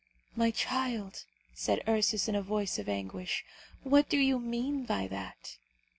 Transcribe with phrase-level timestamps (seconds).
[0.35, 3.45] "My child," said Ursus in a voice of anguish,
[3.83, 5.57] "what do you mean by that?"